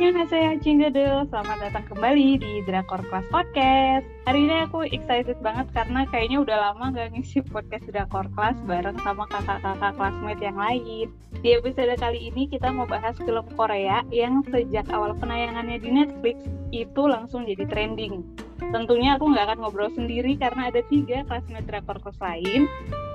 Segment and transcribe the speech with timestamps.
[0.00, 4.08] Annyeonghaseyo Cinggedel, selamat datang kembali di Drakor Class Podcast.
[4.24, 8.96] Hari ini aku excited banget karena kayaknya udah lama gak ngisi podcast Drakor Class bareng
[9.04, 11.12] sama kakak-kakak classmate yang lain.
[11.44, 16.48] Di episode kali ini kita mau bahas film Korea yang sejak awal penayangannya di Netflix
[16.72, 18.24] itu langsung jadi trending.
[18.72, 22.64] Tentunya aku nggak akan ngobrol sendiri karena ada tiga classmate Drakor Class lain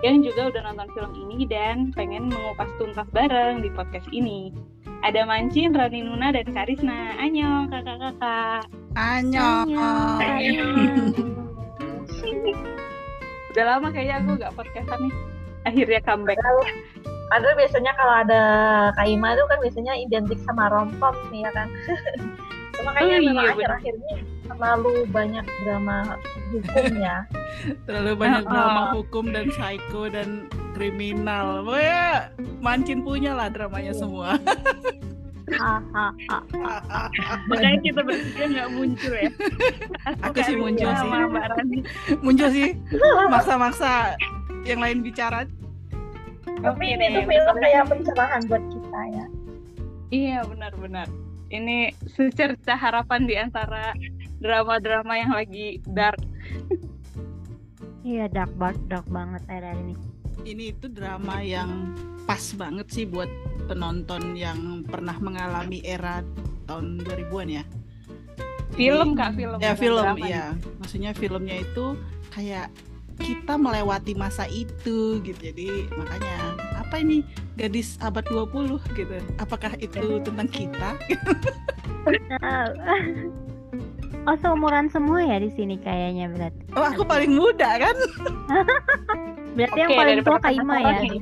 [0.06, 4.54] yang juga udah nonton film ini dan pengen mengupas tuntas bareng di podcast ini
[5.04, 7.20] ada Mancin, Rani Nuna, dan Karisna.
[7.20, 8.70] Anyong, kakak-kakak.
[8.96, 9.68] Anyong.
[13.52, 15.14] Udah lama kayaknya aku gak podcastan nih.
[15.66, 16.40] Akhirnya comeback.
[17.26, 18.42] Padahal biasanya kalau ada
[19.02, 21.68] Kaima itu kan biasanya identik sama romcom nih ya kan.
[22.78, 24.35] Cuma kayaknya Oh, iya, memang bener.
[24.46, 26.18] Terlalu banyak drama
[26.54, 27.18] hukum ya.
[27.90, 30.48] Terlalu banyak Oh, drama hukum dan psycho dan
[30.78, 31.66] kriminal.
[31.66, 32.30] Pokoknya
[32.62, 34.38] mancin punya lah dramanya semua.
[35.46, 36.40] Hahaha.
[37.50, 39.32] Makanya kita bertiga gak muncul ya.
[40.26, 41.10] Aku sih muncul sih.
[41.10, 41.80] Sama Mbak Rani.
[42.26, 42.70] Muncul sih
[43.30, 44.18] maksa-maksa
[44.66, 45.46] yang lain bicara.
[46.46, 49.26] Tapi Oke ini tuh film kayak pencerahan buat kita ya.
[50.10, 51.08] Iya benar-benar.
[51.54, 53.94] Ini secerca harapan di antara
[54.46, 56.22] drama-drama yang lagi dark.
[58.06, 59.96] Iya dark banget, dark banget akhir ini.
[60.46, 61.98] Ini itu drama yang
[62.30, 63.26] pas banget sih buat
[63.66, 66.22] penonton yang pernah mengalami era
[66.70, 67.64] tahun 2000-an ya.
[68.78, 69.58] Film kak film.
[69.58, 70.54] Ya film, drama ya.
[70.78, 71.98] Maksudnya filmnya itu
[72.30, 72.70] kayak
[73.18, 75.40] kita melewati masa itu gitu.
[75.42, 77.26] Jadi makanya apa ini
[77.58, 79.18] gadis abad 20 gitu.
[79.42, 80.94] Apakah itu tentang kita?
[84.26, 86.64] oh seumuran semua ya di sini kayaknya berarti.
[86.76, 87.96] Oh, aku paling muda kan?
[89.56, 90.98] Berarti yang Oke, paling tua Kaima ya.
[91.00, 91.20] nih.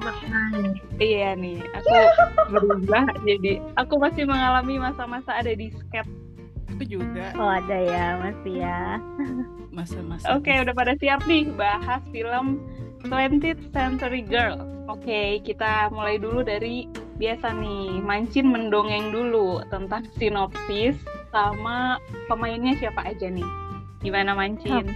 [0.97, 1.93] Iya nih, aku
[2.51, 6.09] berubah jadi aku masih mengalami masa-masa ada di skate.
[6.73, 8.97] Aku juga Oh ada ya masih ya.
[9.69, 10.33] masa-masa.
[10.33, 12.57] Oke, udah pada siap nih bahas film
[13.05, 14.57] 20th Century Girl.
[14.89, 16.89] Oke, kita mulai dulu dari
[17.21, 20.97] biasa nih, Mancin mendongeng dulu tentang sinopsis
[21.33, 21.97] sama
[22.29, 23.45] pemainnya siapa aja nih.
[24.05, 24.93] Gimana Mancin?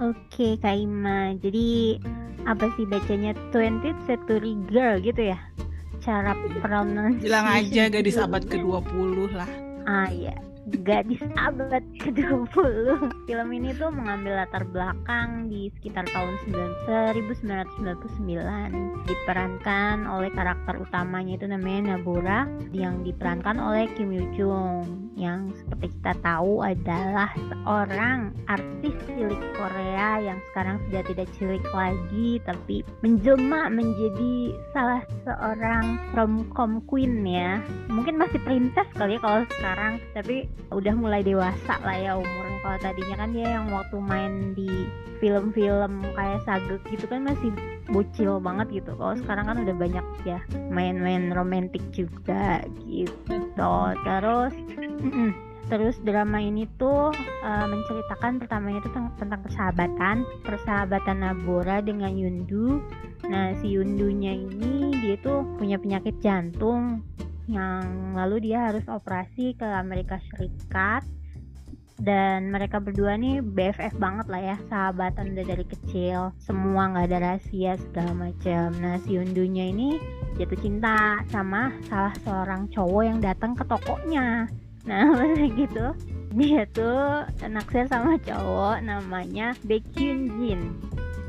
[0.00, 1.36] Oke Kaima.
[1.38, 2.00] Jadi
[2.48, 5.38] apa sih bacanya 20th Century Girl gitu ya?
[6.00, 7.20] Cara pronunciation.
[7.20, 9.48] Bilang aja gadis abad ke-20 lah.
[9.84, 10.32] Ah ya,
[10.84, 12.48] gadis abad ke-20.
[13.28, 17.84] Film ini tuh mengambil latar belakang di sekitar tahun 1999.
[19.04, 25.94] Diperankan oleh karakter utamanya itu namanya Nabura yang diperankan oleh Kim Yoo Jung yang seperti
[25.94, 33.70] kita tahu adalah seorang artis cilik Korea yang sekarang sudah tidak cilik lagi tapi menjelma
[33.70, 40.94] menjadi salah seorang romcom queen ya mungkin masih princess kali ya kalau sekarang tapi udah
[40.96, 44.88] mulai dewasa lah ya umur kalau tadinya kan dia yang waktu main di
[45.20, 47.52] film-film kayak sagek gitu kan masih
[47.92, 48.96] bocil banget gitu.
[48.96, 50.40] Kalau sekarang kan udah banyak ya
[50.72, 53.36] main-main romantis juga gitu.
[54.00, 54.54] Terus
[55.04, 55.30] mm-mm.
[55.68, 57.12] terus drama ini tuh
[57.44, 62.80] uh, menceritakan pertamanya itu tentang, tentang persahabatan persahabatan Nabora dengan Yundu.
[63.28, 67.04] Nah si Yundunya ini dia tuh punya penyakit jantung
[67.48, 71.04] yang lalu dia harus operasi ke Amerika Serikat.
[71.94, 76.34] Dan mereka berdua nih BFF banget lah ya sahabatan udah dari kecil.
[76.42, 78.74] Semua nggak ada rahasia segala macam.
[78.82, 80.02] Nah si Undunya ini
[80.34, 84.50] jatuh cinta sama salah seorang cowok yang datang ke tokonya.
[84.90, 85.06] Nah
[85.60, 85.94] gitu
[86.34, 90.74] dia tuh naksir sama cowok namanya Baekhyun Jin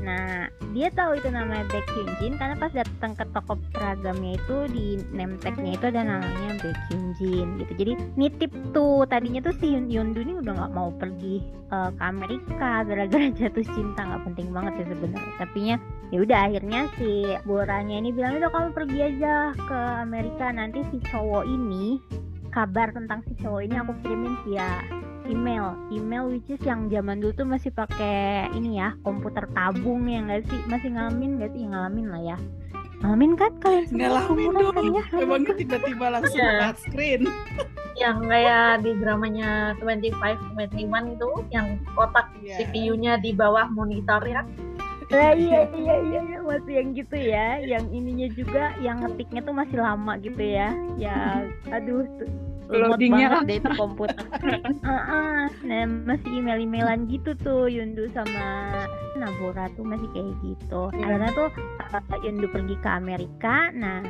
[0.06, 4.86] Nah, dia tahu itu namanya Baekhyun Jin karena pas datang ke toko peragamnya itu di
[5.10, 7.72] name tag-nya itu ada namanya Baekhyun Jin gitu.
[7.74, 11.42] Jadi nitip tuh tadinya tuh si Yun Yundu ini udah nggak mau pergi
[11.74, 15.34] eh, ke Amerika gara-gara jatuh cinta nggak penting banget sih sebenarnya.
[15.42, 15.60] Tapi
[16.14, 17.10] ya udah akhirnya si
[17.42, 21.98] Boranya ini bilang udah kamu pergi aja ke Amerika nanti si cowok ini
[22.54, 24.80] kabar tentang si cowok ini aku kirimin via
[25.26, 30.22] email email which is yang zaman dulu tuh masih pakai ini ya komputer tabung ya
[30.22, 32.38] nggak sih masih ngalamin nggak sih ngalamin lah ya
[32.96, 34.72] ngalamin kan kalian Ngalamin dong.
[34.72, 36.52] kan ya Emangnya tiba-tiba langsung Iya.
[36.58, 37.22] flat screen.
[37.92, 39.50] Yang kayak di dramanya
[39.84, 40.16] 25
[40.56, 42.56] 21 itu yang kotak Iya.
[42.56, 44.40] CPU-nya di bawah monitor ya.
[45.06, 49.54] Lah, iya iya iya iya, masih yang gitu ya yang ininya juga yang ngetiknya tuh
[49.54, 52.26] masih lama gitu ya ya aduh tuh
[52.70, 54.24] Loadingnya banget deh itu komputer.
[54.82, 55.34] Heeh.
[55.66, 58.70] Nah masih email-emailan gitu tuh Yundu sama
[59.18, 60.90] Nabora tuh masih kayak gitu.
[60.94, 61.02] Iya.
[61.02, 61.48] Akhirnya tuh
[61.90, 63.70] uh, Yundu pergi ke Amerika.
[63.74, 64.02] Nah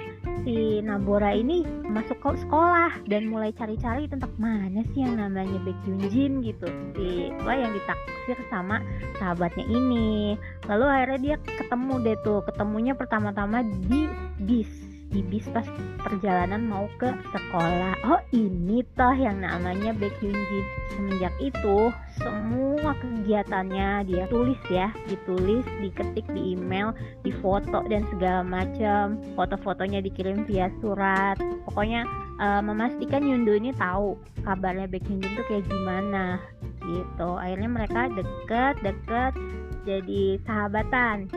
[0.45, 6.45] si Nabora ini masuk ke sekolah dan mulai cari-cari tentang mana sih yang namanya Baekhyunjin
[6.45, 6.67] gitu.
[6.97, 8.83] Si lah yang ditaksir sama
[9.17, 10.37] sahabatnya ini.
[10.69, 12.41] Lalu akhirnya dia ketemu deh tuh.
[12.45, 14.11] Ketemunya pertama-tama di
[14.45, 14.86] bis
[15.17, 15.65] di bis pas
[16.05, 17.97] perjalanan mau ke sekolah.
[18.05, 20.65] Oh ini toh yang namanya Baekhyunjin.
[20.93, 21.89] Semenjak itu
[22.21, 26.93] semua kegiatannya dia tulis ya, ditulis, diketik di email,
[27.25, 29.17] difoto dan segala macam.
[29.33, 31.41] Foto-fotonya dikirim via surat.
[31.65, 32.05] Pokoknya
[32.37, 36.37] eh, memastikan Yundu ini tahu kabarnya Baekhyunjin tuh kayak gimana
[36.85, 37.31] gitu.
[37.41, 39.33] Akhirnya mereka deket deket
[39.87, 41.31] jadi sahabatan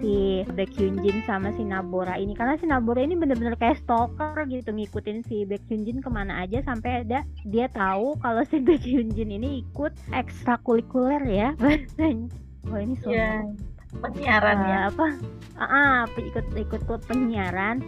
[0.00, 2.32] si Baekhyunjin sama si Nabora ini.
[2.32, 7.04] Karena si Nabora ini bener-bener kayak stalker gitu ngikutin si Baekhyunjin ke mana aja sampai
[7.04, 11.48] ada dia tahu kalau si Baekhyunjin ini ikut ekstrakurikuler ya.
[12.70, 13.42] Oh ini so Iya.
[13.98, 14.78] Penyiaran ya.
[14.78, 15.06] Eh, apa?
[15.58, 17.82] Ah ah, pe- ikut ikut klub penyiaran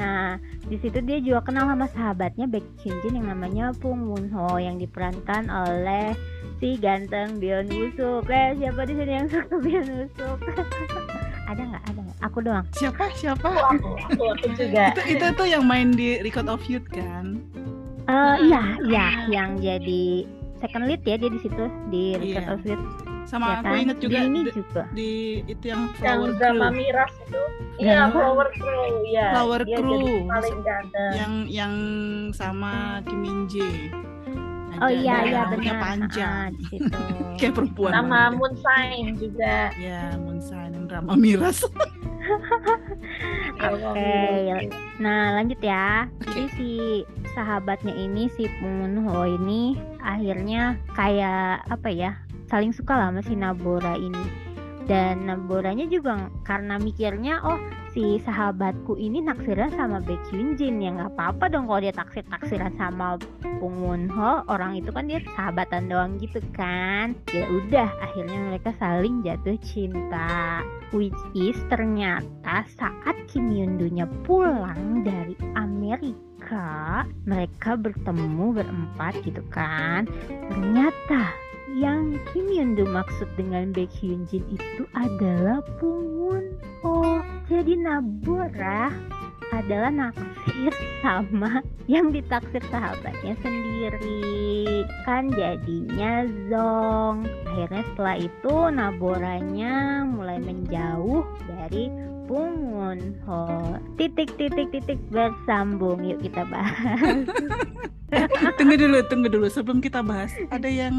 [0.00, 5.46] nah di situ dia juga kenal sama sahabatnya Baekhyunjin yang namanya Pung Wonho yang diperankan
[5.46, 6.16] oleh
[6.56, 10.38] si ganteng Bion Wusuk eh siapa di sini yang suka Bion Wusuk
[11.50, 13.12] ada nggak ada nggak aku doang Siapa?
[13.12, 13.44] Siapa?
[13.44, 14.94] Aku, aku, aku juga.
[14.94, 17.36] itu itu tuh yang main di Record of Youth kan?
[18.02, 18.36] Eh Hmm.
[18.42, 20.24] iya iya yang jadi
[20.56, 22.52] second lead ya dia di situ di Record Iya.
[22.52, 22.86] of Youth
[23.30, 25.10] Sama ya aku kan inget juga di ini juga di
[25.46, 26.74] itu yang Yang Flower drama Crew.
[26.76, 27.42] miras itu.
[27.78, 28.18] Yang Iya, apa?
[28.18, 28.82] Flower Crew.
[29.06, 29.26] Iya.
[29.30, 30.08] Flower Dia Crew.
[30.26, 31.12] paling ganteng.
[31.14, 31.74] Yang yang
[32.34, 32.72] sama
[33.06, 33.94] Kim Min Jae.
[34.80, 36.48] oh iya iya benar panjang.
[36.50, 36.88] Ah, di situ
[37.38, 37.92] Kayak perempuan.
[37.92, 38.32] Sama banget.
[38.38, 39.56] Moonshine juga.
[39.76, 41.58] Ya, Moonshine yang drama miras.
[43.60, 44.12] Oke,
[44.98, 46.08] nah lanjut ya.
[46.24, 46.70] Jadi si
[47.32, 52.12] sahabatnya ini si Pung Ho ini akhirnya kayak apa ya
[52.50, 54.50] saling suka lah sama si Nabora ini.
[54.90, 57.62] Dan Naboranya juga karena mikirnya oh
[57.94, 63.14] si sahabatku ini naksirnya sama Baekhyunjin ya nggak apa-apa dong kalau dia taksir taksiran sama
[63.62, 64.42] Pung Ho.
[64.50, 67.14] Orang itu kan dia sahabatan doang gitu kan.
[67.30, 70.66] Ya udah akhirnya mereka saling jatuh cinta.
[70.90, 80.10] Which is ternyata saat Kim Yundunya pulang dari Amerika mereka bertemu berempat gitu kan.
[80.50, 88.90] Ternyata yang Kim Yundu maksud dengan Baekhyunjin itu adalah Pung Won-ho jadi Nabora
[89.50, 90.70] adalah naksir
[91.02, 91.62] sama
[91.92, 94.86] yang ditaksir sahabatnya sendiri.
[95.02, 97.26] Kan jadinya zong.
[97.50, 101.90] Akhirnya setelah itu Naboranya mulai menjauh dari
[102.30, 105.98] Pung Won-ho titik titik titik bersambung.
[106.06, 107.26] Yuk kita bahas.
[108.54, 109.50] Tunggu dulu, tunggu dulu.
[109.50, 110.30] Sebelum kita bahas.
[110.54, 110.94] Ada yang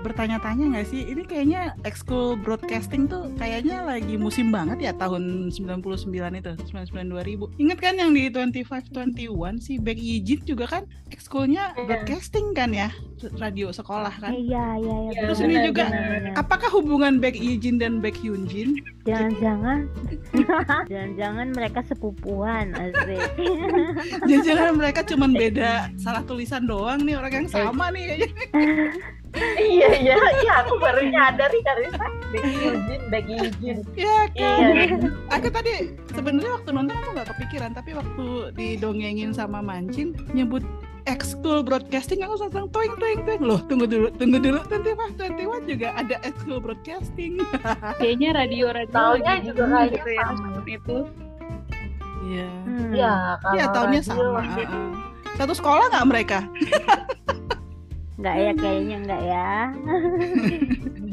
[0.00, 1.02] bertanya-tanya nggak sih?
[1.04, 5.84] Ini kayaknya ekskul broadcasting tuh kayaknya lagi musim banget ya tahun 99
[6.34, 7.58] itu, 99 2000.
[7.58, 11.84] Ingat kan yang di 25 21 si Baek Ijin juga kan ekskulnya Iya.
[11.84, 12.88] broadcasting kan ya?
[13.34, 14.30] Radio sekolah kan?
[14.30, 15.84] iya iya iya Terus benar, ini juga.
[16.34, 18.78] Apakah hubungan Baek Ijin dan Baek Hyunjin?
[19.02, 19.88] jangan-jangan
[20.92, 23.24] jangan-jangan mereka sepupuan asik
[24.22, 28.28] Jangan-jangan mereka cuman beda salah tulisan doang nih orang yang sama nih kayaknya.
[29.58, 30.14] iya, iya.
[30.16, 32.06] Iya, aku baru nyadar nih Karisa.
[32.28, 33.80] Becky Eugene, Becky Eugene.
[33.96, 34.58] Ya kan?
[34.60, 34.96] Iya.
[35.32, 35.74] Aku tadi
[36.12, 40.62] sebenarnya waktu nonton aku nggak kepikiran, tapi waktu didongengin sama Mancin nyebut
[41.08, 45.42] ekskul broadcasting aku langsung toing toing toing loh tunggu dulu tunggu dulu nanti mas nanti
[45.64, 47.40] juga ada ekskul broadcasting
[47.96, 50.26] Kayaknya radio-radio Taunya lagi juga kayaknya gitu ya
[50.68, 50.98] itu.
[52.28, 52.92] Iya Hmm.
[52.92, 54.40] Iya, kalau Iya tahunnya radio sama
[55.38, 56.38] satu sekolah nggak mereka
[58.18, 59.50] nggak ya kayaknya nggak ya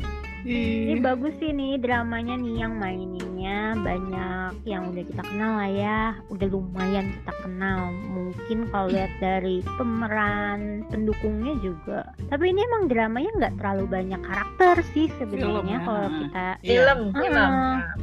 [0.45, 3.33] Ini Ih, bagus sih nih dramanya nih yang maininnya
[3.75, 5.99] banyak yang udah kita kenal lah ya,
[6.29, 7.79] udah lumayan kita kenal.
[8.07, 12.05] Mungkin kalau lihat dari pemeran pendukungnya juga.
[12.29, 15.41] Tapi ini emang dramanya nggak terlalu banyak karakter sih sebenarnya
[15.75, 16.13] Film, kalau ya.
[16.15, 16.45] kita.
[16.55, 16.69] Iya.
[16.75, 17.51] film, Ah, film.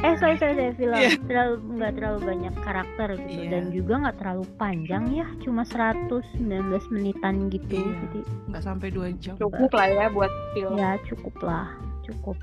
[0.03, 1.11] eh sorry sorry, sorry film Iya.
[1.23, 3.51] terlalu nggak terlalu banyak karakter gitu Iya.
[3.51, 6.43] dan juga nggak terlalu panjang ya cuma 119
[6.91, 7.95] menitan gitu Iya.
[8.03, 10.75] jadi nggak sampai dua jam Cukup lah ya buat film.
[10.75, 11.71] ya cukup lah
[12.07, 12.37] cukup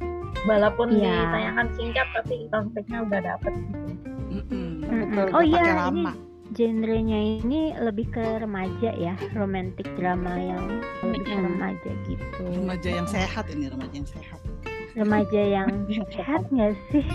[0.47, 1.27] Walaupun Iya.
[1.27, 3.91] ditanyakan singkat tapi konfliknya udah dapet gitu.
[4.29, 4.67] Mm-mm.
[4.87, 11.35] Betul, oh iya ini genrenya ini lebih ke remaja ya romantic drama yang lebih ke
[11.37, 14.39] remaja gitu remaja yang sehat ini remaja yang sehat
[14.93, 15.69] remaja yang
[16.15, 17.05] sehat nggak sih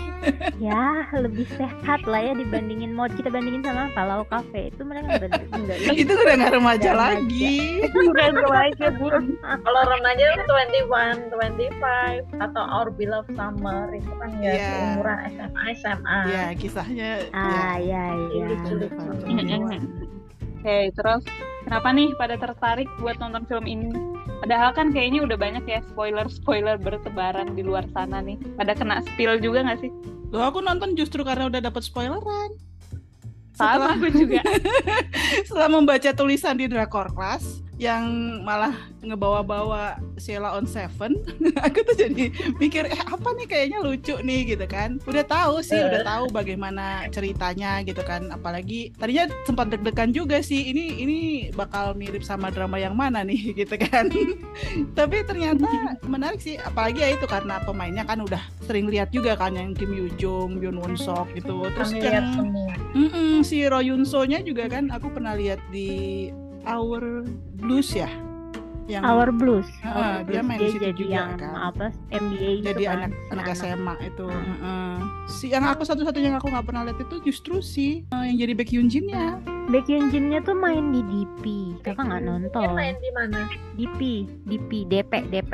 [0.57, 5.29] ya lebih sehat lah ya dibandingin mau kita bandingin sama Palau Cafe itu mereka udah
[5.51, 7.55] enggak itu udah nggak remaja Udah lagi
[7.85, 8.85] Bukan remaja.
[9.65, 14.71] Kalau remaja kan 21, 25 atau Our Beloved Summer itu kan ya Iya.
[14.93, 16.19] umuran SMA SMA.
[16.27, 19.81] ya kisahnya ah ya ya Cilik-cilik.
[20.55, 21.23] Oke, terus
[21.61, 23.89] kenapa nih pada tertarik buat nonton film ini?
[24.45, 28.37] Padahal kan kayaknya udah banyak ya spoiler-spoiler bertebaran di luar sana nih.
[28.53, 29.89] Pada kena spill juga nggak sih?
[30.29, 32.53] Loh, aku nonton justru karena udah dapat spoileran
[33.57, 34.41] Sama setelah aku juga.
[35.49, 38.71] setelah membaca tulisan di Drakor Class yang malah
[39.03, 41.19] ngebawa-bawa Sheila on Seven,
[41.65, 44.97] aku tuh jadi mikir eh apa nih kayaknya lucu nih gitu kan.
[45.03, 48.31] Udah tahu sih, udah tahu bagaimana ceritanya gitu kan.
[48.31, 50.71] Apalagi tadinya sempat deg-degan juga sih.
[50.71, 51.17] Ini ini
[51.51, 54.07] bakal mirip sama drama yang mana nih gitu kan.
[54.95, 55.67] Tapi ternyata
[56.13, 56.55] menarik sih.
[56.55, 60.63] Apalagi ya itu karena pemainnya kan udah sering lihat juga kan yang Kim Yoo Jung,
[60.63, 61.67] Yoon Won Sok gitu.
[61.75, 62.73] Terus yang semua.
[62.95, 66.31] Mm-mm, si Royun So-nya juga kan aku pernah lihat di
[66.65, 67.23] Our
[67.55, 68.09] Blues ya.
[68.85, 70.45] Yang Our Blues, Ah, Our dia Blues.
[70.45, 71.53] main di dia situ jadi juga, yang kan.
[71.57, 74.25] apa MBA itu jadi kan, anak si anak SMA itu.
[74.25, 74.45] Hmm.
[74.45, 74.95] Heeh.
[75.25, 78.53] Si yang aku satu-satunya yang aku nggak pernah lihat itu justru si eh, yang jadi
[78.53, 79.41] Baek Yoon Jin-nya.
[79.65, 81.43] Baekhyun Jin-nya tuh main di DP
[81.81, 83.49] kakak nggak Dia nonton main di mana?
[83.73, 83.99] DP
[84.45, 85.53] DP DP DP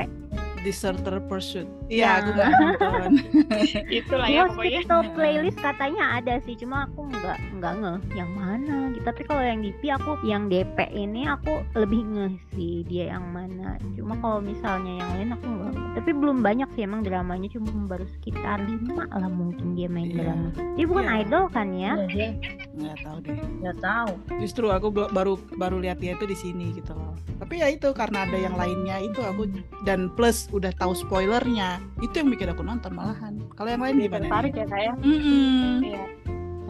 [0.61, 1.65] Deserter Pursuit.
[1.87, 1.89] Ya.
[1.89, 3.11] Iya, aku nggak nonton.
[4.03, 4.83] Itulah ya pokoknya.
[4.83, 8.89] TikTok playlist katanya ada sih, cuma aku nggak nggak ngeh yang mana.
[8.89, 9.05] gitu.
[9.05, 13.77] Tapi kalau yang DP aku yang DP ini aku lebih ngeh sih dia yang mana.
[13.93, 15.73] Cuma kalau misalnya yang lain aku nggak.
[15.93, 20.17] Tapi belum banyak sih emang dramanya, cuma baru sekitar lima lah mungkin dia main Iya.
[20.25, 20.49] drama.
[20.73, 21.17] Dia bukan Iya.
[21.21, 21.93] idol kan ya?
[21.93, 22.27] Ya, dia
[22.71, 23.37] Nggak tahu deh.
[23.59, 24.11] nggak tahu.
[24.39, 27.13] Justru aku baru baru lihat dia itu di sini gitu loh.
[27.37, 29.45] Tapi ya itu karena ada yang lainnya itu aku
[29.83, 33.37] dan plus udah tahu spoilernya itu yang bikin aku nonton malahan.
[33.53, 34.23] Kalau yang lain gimana?
[34.23, 34.91] tertarik ya saya.
[34.97, 35.83] Mm-mm.
[35.83, 36.03] Iya.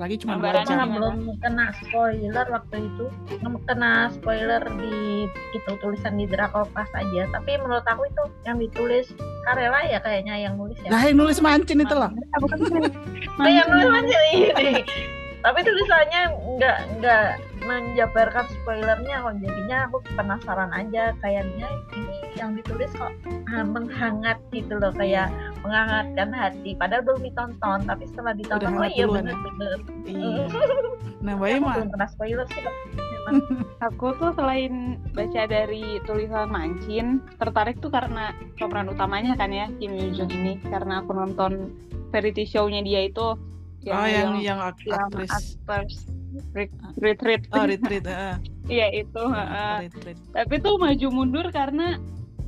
[0.02, 0.90] Lagi cuma dua jam.
[0.90, 3.06] Belum kena spoiler waktu itu.
[3.70, 7.30] Kena spoiler di itu tulisan di Drakor Class aja.
[7.30, 9.14] Tapi menurut aku itu yang ditulis
[9.46, 10.90] Karela ya kayaknya yang nulis ya.
[10.90, 12.10] Lah yang nulis mancin itu loh.
[12.42, 14.50] Bukan yang nulis aja ini
[15.42, 16.22] tapi tulisannya
[16.58, 17.26] nggak nggak
[17.66, 19.36] menjabarkan spoilernya kok.
[19.42, 23.14] Jadinya aku penasaran aja kayaknya ini yang ditulis kok
[23.54, 25.30] ah, menghangat gitu loh kayak
[25.62, 26.74] menghangatkan hati.
[26.78, 29.08] Padahal belum ditonton tapi setelah ditonton Udah oh iya ya?
[29.10, 29.78] bener-bener.
[30.06, 30.44] Iya.
[31.22, 31.76] Nah, Bayi aku mah?
[31.78, 32.66] belum pernah spoiler sih.
[33.94, 39.94] Aku tuh selain baca dari tulisan Mancin, tertarik tuh karena pemeran utamanya kan ya Kim
[39.94, 40.58] Yoo Jung ini.
[40.66, 41.70] Karena aku nonton
[42.10, 43.38] variety show-nya dia itu
[43.90, 44.94] oh yang yang yang aktris
[46.56, 46.72] Re-
[47.02, 47.44] retreat.
[47.52, 48.36] oh retreat heeh.
[48.80, 49.20] Iya itu.
[49.20, 49.76] heeh.
[49.90, 52.00] retreat Tapi tuh maju mundur karena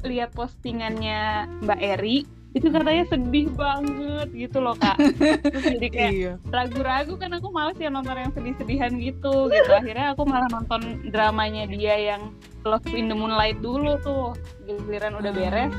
[0.07, 2.23] lihat postingannya Mbak Eri
[2.53, 4.95] itu katanya sedih banget gitu loh kak.
[5.41, 10.13] Terus jadi kayak iya ragu-ragu kan aku males ya nonton yang sedih-sedihan gitu gitu akhirnya
[10.13, 12.29] aku malah nonton dramanya dia yang
[12.63, 15.73] Love in the Moonlight dulu tuh giliran udah beres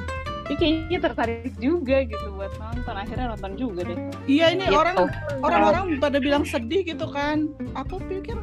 [0.44, 4.76] jadi kayaknya tertarik juga gitu buat nonton akhirnya nonton juga deh iya ini Gitu.
[4.76, 4.96] orang
[5.40, 8.36] orang-orang pada bilang sedih gitu kan aku pikir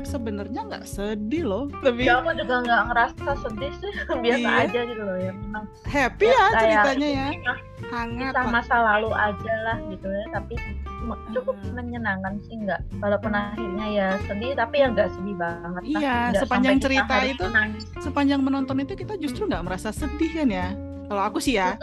[0.00, 4.62] sebenarnya nggak sedih loh tapi ya aku juga nggak ngerasa sedih sih biasa Iya.
[4.64, 7.26] aja gitu loh ya memang happy Ya, ya ceritanya ya
[7.88, 8.46] hangat Pak.
[8.48, 10.54] masa lalu aja lah gitu ya tapi
[11.32, 11.72] cukup Hmm.
[11.74, 15.82] menyenangkan sih nggak walaupun akhirnya ya sedih tapi ya nggak sedih banget.
[15.88, 17.82] Iya, sepanjang kita cerita itu- nangis.
[17.96, 20.68] sepanjang menonton itu kita justru nggak merasa sedih kan ya
[21.08, 21.74] kalau aku sih ya.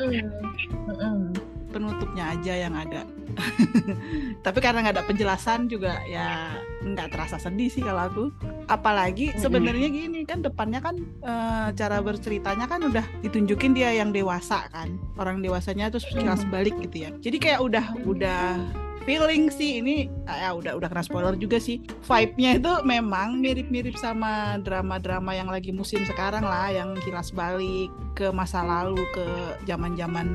[1.74, 3.04] Penutupnya aja yang ada.
[4.46, 6.56] Tapi karena nggak ada penjelasan juga ya
[6.86, 8.24] nggak terasa sedih sih kalau aku.
[8.72, 14.72] Apalagi sebenarnya gini kan depannya kan eh, cara berceritanya kan udah ditunjukin dia yang dewasa
[14.72, 14.96] kan.
[15.20, 17.10] Orang dewasanya terus kelas balik gitu ya.
[17.20, 21.80] Jadi kayak udah udah feeling sih ini ah, ya udah udah kena spoiler juga sih
[22.04, 28.34] vibe-nya itu memang mirip-mirip sama drama-drama yang lagi musim sekarang lah yang kilas balik ke
[28.34, 29.26] masa lalu ke
[29.70, 30.28] zaman-zaman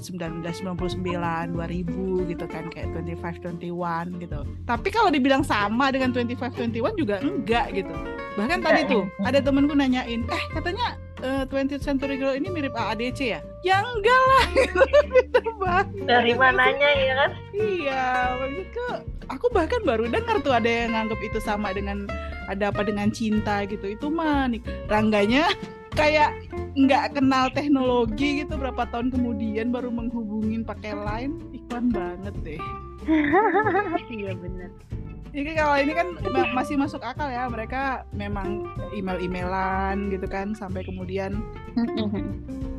[0.00, 1.04] 1999
[1.52, 4.40] 2000 gitu kan kayak 2521 gitu.
[4.64, 7.92] Tapi kalau dibilang sama dengan 2521 juga enggak gitu.
[8.40, 13.20] Bahkan tadi tuh ada temenku nanyain, "Eh, katanya eh, 20th Century Girl ini mirip AADC
[13.20, 14.44] ya?" Ya enggak lah.
[14.56, 14.80] gitu.
[15.60, 15.86] Banget.
[16.08, 18.04] dari mananya ya kan Iya,
[18.40, 18.86] maksudku
[19.28, 22.08] aku bahkan baru dengar tuh ada yang nganggap itu sama dengan
[22.48, 23.94] ada apa dengan cinta gitu.
[23.94, 25.52] Itu mah nih, Rangganya
[26.00, 26.34] kayak
[26.74, 32.62] nggak kenal teknologi gitu berapa tahun kemudian baru menghubungin pakai line iklan banget deh.
[34.12, 34.70] iya bener
[35.30, 40.82] Ini kalau ini kan ma- masih masuk akal ya mereka memang email-emailan gitu kan sampai
[40.82, 41.38] kemudian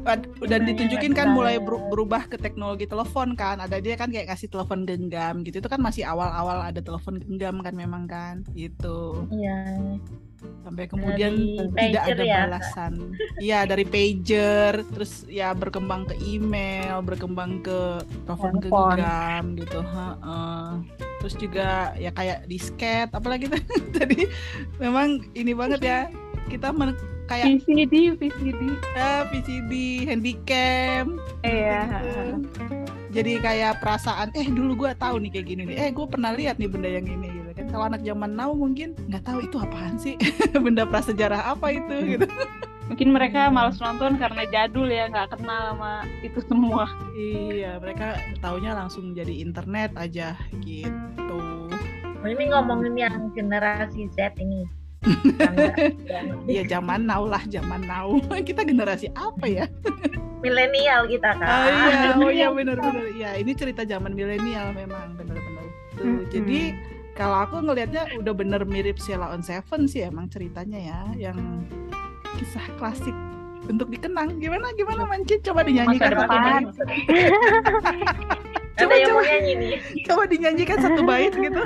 [0.04, 1.36] Ad- dan Iya, ditunjukin iya, kan iya.
[1.38, 5.62] mulai beru- berubah ke teknologi telepon kan ada dia kan kayak kasih telepon genggam gitu
[5.62, 9.56] itu kan masih awal-awal ada telepon genggam kan memang kan gitu Iya.
[10.62, 11.34] Sampai kemudian
[11.72, 12.94] Dari tidak pager ada ya, balasan
[13.40, 18.96] iya dari pager terus ya berkembang ke email berkembang ke telepon Handphone.
[18.96, 20.68] genggam gitu heeh.
[21.18, 23.62] terus juga ya kayak disket apalagi tuh
[23.96, 24.26] tadi
[24.78, 26.00] memang ini banget ya
[26.48, 28.62] kita men- kayak VCD, VCD.
[28.92, 29.72] eh, VCD
[30.06, 31.82] handycam Iya.
[32.02, 32.22] gitu.
[33.12, 36.56] jadi kayak perasaan eh dulu gua tahu nih kayak gini nih eh gue pernah lihat
[36.58, 37.41] nih benda yang ini
[37.72, 40.20] kalau anak zaman now mungkin nggak tahu itu apaan sih?
[40.64, 42.28] Benda prasejarah apa itu gitu.
[42.92, 46.92] Mungkin mereka malas nonton karena jadul ya, nggak kenal sama itu semua.
[47.16, 51.40] iya mereka taunya langsung jadi internet aja gitu.
[52.22, 54.68] Ini ngomongin yang generasi Z ini.
[56.52, 58.20] Iya zaman now lah zaman now.
[58.48, 59.66] Kita generasi apa ya?
[60.42, 61.48] Milenial kita kan.
[61.48, 62.10] oh iya.
[62.18, 63.14] Oh iya benar-benar.
[63.14, 65.52] Iya ini cerita zaman milenial memang benar-benar.
[66.02, 66.26] Mm-mm.
[66.34, 66.60] jadi
[67.14, 71.38] kalau aku ngelihatnya udah bener mirip Sheila on Seven sih emang ceritanya ya yang
[72.40, 73.14] kisah klasik
[73.68, 76.66] untuk dikenang gimana gimana Mancin coba dinyanyikan satu bait
[78.72, 79.22] Coba, yang coba.
[79.22, 79.74] nyanyi nih.
[80.10, 81.62] coba dinyanyikan satu bait gitu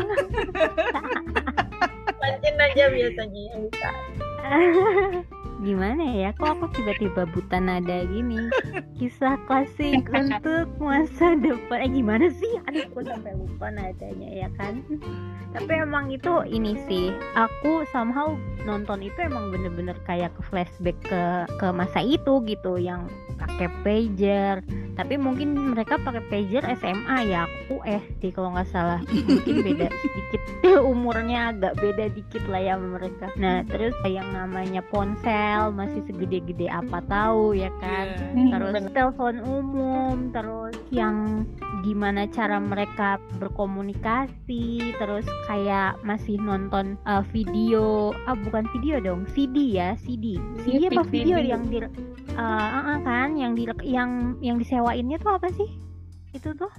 [2.19, 3.89] Mancin aja biasanya yang bisa.
[5.63, 6.29] Gimana ya?
[6.35, 8.51] Kok aku tiba-tiba buta nada gini?
[8.99, 11.79] Kisah klasik untuk masa depan.
[11.87, 12.59] Eh gimana sih?
[12.67, 14.83] Aduh, aku sampai lupa nadanya ya kan.
[15.55, 17.15] Tapi emang itu ini sih.
[17.39, 18.35] Aku somehow
[18.67, 23.07] nonton itu emang bener-bener kayak ke flashback ke ke masa itu gitu, yang
[23.39, 24.59] pakai pager.
[24.95, 27.43] Tapi mungkin mereka pakai pager SMA ya.
[27.67, 29.03] Aku SD kalau nggak salah.
[29.27, 30.41] Mungkin beda sedikit
[30.91, 33.27] umurnya agak beda dikit lah ya sama mereka.
[33.35, 38.15] Nah terus yang namanya ponsel masih segede-gede apa tahu ya kan.
[38.33, 38.55] Iya.
[38.55, 41.43] Terus telepon umum, terus yang
[41.85, 49.77] gimana cara mereka berkomunikasi, terus kayak masih nonton uh, video, ah bukan video dong, CD
[49.77, 51.87] ya, CD, CD Iya, apa video yang di, uh,
[52.33, 55.69] uh, uh, kan, yang di yang yang disewainnya tuh apa sih?
[56.33, 56.73] Itu tuh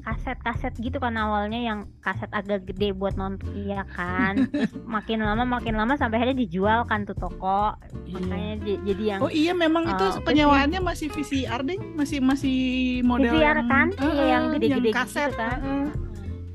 [0.00, 5.44] kaset-kaset gitu kan awalnya yang kaset agak gede buat nonton iya kan terus makin lama
[5.44, 8.20] makin lama sampai akhirnya dijual kan tuh toko Iya.
[8.20, 8.54] makanya
[8.84, 12.56] jadi yang Oh iya memang itu Eh, penyewaannya masih VCR deh masih masih
[13.02, 13.86] model VCR yang, kan?
[13.90, 15.58] Eh, Iya, eh, yang gede-gede gitu kaset kan.
[15.58, 15.86] eh, eh.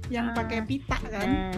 [0.09, 0.35] yang Ah.
[0.35, 1.57] pakai pita kan Nah,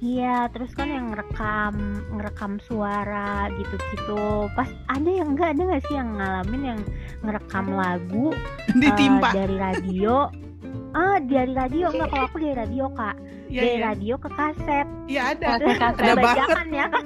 [0.00, 1.76] Iya, terus kan yang ngerekam
[2.10, 4.48] ngerekam suara gitu-gitu.
[4.56, 6.80] Pas ada yang enggak ada nggak sih yang ngalamin yang
[7.20, 8.32] ngerekam lagu
[8.72, 10.24] ditimpa dari radio?
[10.90, 13.14] Ah, dari radio enggak kalau aku dari radio, Kak.
[13.46, 14.86] iya dari iya radio ke kaset.
[15.06, 16.00] iya ada Kaset-kaset.
[16.00, 16.24] Ada banget.
[16.24, 16.86] Bajakan ya.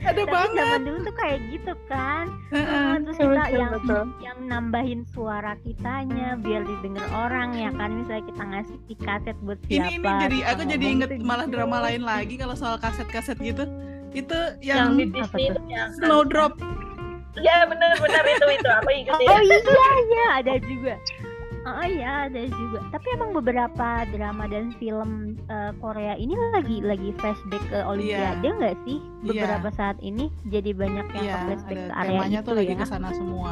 [0.00, 2.24] ada Tapi banget zaman dulu tuh kayak gitu kan.
[2.50, 2.62] Eh.
[2.62, 4.02] Ah, terus Betul, kita betul, yang betul.
[4.20, 9.58] yang nambahin suara kitanya biar didengar orang ya kan misalnya kita ngasih di kaset buat
[9.66, 11.54] siapa ini ini jadi aku jadi inget tuh malah gitu.
[11.56, 13.64] drama lain lagi kalau soal kaset-kaset gitu
[14.10, 15.54] itu Yang yang, di Disney tuh?
[15.54, 15.88] itu yang
[17.30, 19.26] Snowdrop Ya benar-benar itu itu aku ikutin.
[19.28, 19.58] oh iya
[20.08, 20.94] iya ada juga
[21.60, 22.80] Oh iya ada juga.
[22.88, 28.76] Tapi emang beberapa drama dan film eh, Korea ini lagi lagi flashback ke Olimpiade nggak
[28.88, 28.96] sih?
[28.96, 29.28] Iya.
[29.28, 32.54] Beberapa saat ini jadi banyak yang iya ke flashback ada ke area temanya itu tuh
[32.56, 32.78] lagi ya.
[32.80, 33.50] ke sana semua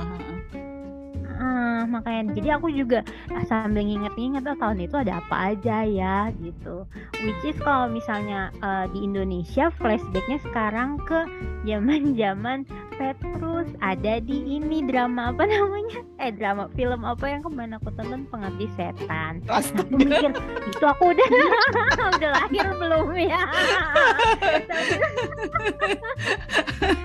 [1.38, 6.34] Ah, makanya jadi aku juga ah, sambil nginget-nginget oh, tahun itu ada apa aja ya
[6.42, 6.82] gitu.
[7.22, 11.30] Which is kalau misalnya eh, di Indonesia flashbacknya sekarang ke
[11.62, 12.66] zaman-zaman
[12.98, 16.02] Petrus ada di ini drama apa namanya?
[16.18, 19.38] Eh drama film apa yang kemarin aku tonton Pengabdi Setan.
[19.46, 20.34] Nah, aku mikir
[20.66, 21.28] itu aku udah
[22.18, 23.42] udah lahir belum ya?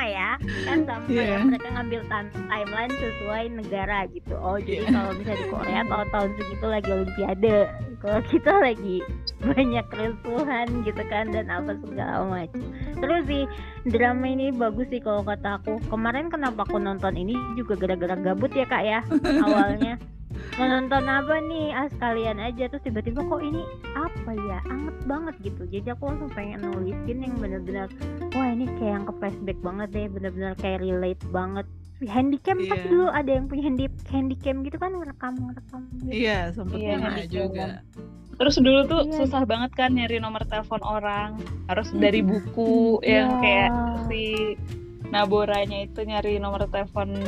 [0.00, 0.30] sama ya,
[0.64, 1.22] kan sama Iya.
[1.22, 1.38] ya.
[1.44, 4.34] Mereka ngambil time- timeline sesuai negara gitu.
[4.34, 4.90] Oh jadi Iya.
[4.90, 7.56] kalau misalnya di Korea tahun-tahun segitu lagi Olimpiade,
[8.00, 8.96] kalau kita lagi
[9.44, 12.62] banyak kerusuhan gitu kan dan apa segala macam.
[12.96, 13.44] Terus sih
[13.86, 15.76] drama ini bagus sih kalau kata aku.
[15.86, 19.00] Kemarin kenapa aku nonton ini juga gara-gara gabut ya kak ya
[19.44, 20.00] awalnya.
[20.56, 21.66] Mau nonton apa nih?
[21.70, 24.58] Ah sekalian aja terus tiba-tiba kok ini apa ya?
[24.66, 25.62] Anget banget gitu.
[25.64, 27.86] Jadi aku langsung pengen nulisin yang bener-bener
[28.30, 31.66] wah ini kayak yang ke flashback banget deh, bener-bener kayak relate banget.
[32.00, 32.88] Handycam pas Iya.
[32.88, 36.08] dulu ada yang punya handy handycam gitu kan ngerekam ngerekam gitu.
[36.10, 37.32] iya sempet Iya, pernah handycam.
[37.36, 37.66] juga
[38.40, 39.12] Terus dulu tuh Iya.
[39.20, 41.36] susah banget kan nyari nomor telepon orang.
[41.68, 43.40] Harus dari buku yang Iya.
[43.44, 43.70] kayak
[44.08, 44.22] si
[45.10, 47.18] Naboranya itu nyari nomor telepon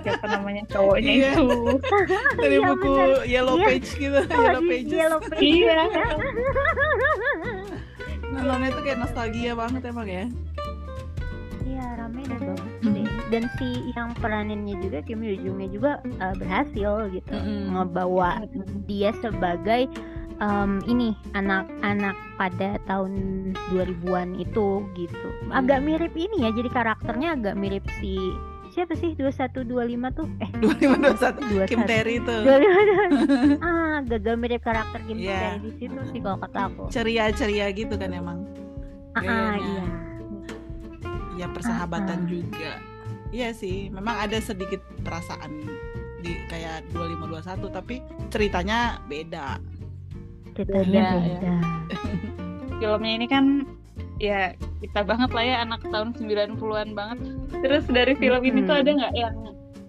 [0.00, 1.30] siapa namanya cowoknya Iya.
[1.34, 1.48] itu.
[2.40, 3.10] dari Iya, buku bener.
[3.24, 3.66] Yellow Iya.
[3.66, 5.42] Page gitu Oh, Yellow Pages Yellow Pages.
[5.42, 5.80] Iya.
[8.26, 10.24] nontonnya tuh kayak nostalgia banget emang ya
[11.66, 16.34] Iya, rame dan bagus deh dan si yang peraninnya juga Kim Yoo Jungnya juga uh,
[16.34, 17.34] berhasil gitu
[17.66, 18.46] ngebawa
[18.86, 19.90] dia sebagai
[20.36, 23.12] em, ini anak-anak pada tahun
[23.68, 25.28] 2000-an itu gitu.
[25.48, 25.86] Agak Hmm.
[25.88, 28.16] mirip ini ya jadi karakternya agak mirip si
[28.68, 29.14] siapa sih?
[29.14, 29.64] 2125
[30.12, 30.28] tuh?
[30.38, 35.56] Eh 2521 Kim 21 Terry tuh 25 ah gagal mirip karakter Kim Iya.
[35.56, 36.82] Tae di situ sih kalau kata aku.
[36.88, 38.44] Ceria-ceria gitu kan emang.
[39.12, 39.84] Ah, ah, iya.
[41.36, 42.28] Ya persahabatan Ah, ah.
[42.28, 42.72] juga.
[43.28, 45.50] Iya sih memang ada sedikit perasaan
[46.18, 49.56] di kayak 2521 tapi ceritanya beda
[50.56, 51.20] ceritanya Beda, ya.
[51.20, 51.54] beda
[52.80, 53.44] filmnya ini kan
[54.16, 57.18] ya kita banget lah ya anak tahun 90-an banget.
[57.64, 59.36] Terus dari film ini tuh ada nggak yang